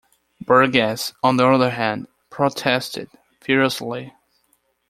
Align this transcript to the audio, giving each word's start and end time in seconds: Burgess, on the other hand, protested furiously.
Burgess, 0.43 1.13
on 1.21 1.37
the 1.37 1.47
other 1.47 1.69
hand, 1.69 2.07
protested 2.31 3.07
furiously. 3.39 4.11